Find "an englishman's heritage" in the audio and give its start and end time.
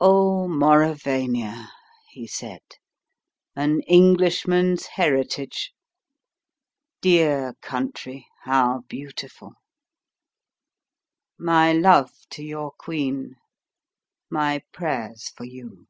3.54-5.74